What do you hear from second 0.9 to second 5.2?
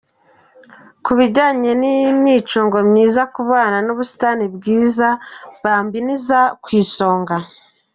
Ku bijyanye n’imyicungo myiza ku bana n’ubusitani bwiza,